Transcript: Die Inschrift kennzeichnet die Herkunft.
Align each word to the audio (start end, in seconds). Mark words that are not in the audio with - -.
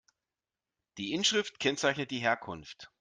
Die 0.97 1.13
Inschrift 1.13 1.59
kennzeichnet 1.59 2.09
die 2.09 2.17
Herkunft. 2.17 2.91